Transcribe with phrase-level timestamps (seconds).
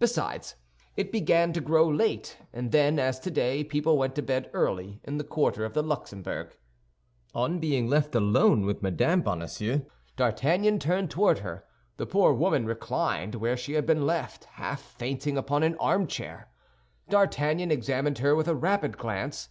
[0.00, 0.56] Besides,
[0.96, 5.18] it began to grow late, and then, as today, people went to bed early in
[5.18, 6.56] the quarter of the Luxembourg.
[7.32, 9.20] On being left alone with Mme.
[9.20, 9.82] Bonacieux,
[10.16, 11.64] D'Artagnan turned toward her;
[11.96, 16.48] the poor woman reclined where she had been left, half fainting upon an armchair.
[17.08, 19.48] D'Artagnan examined her with a rapid glance.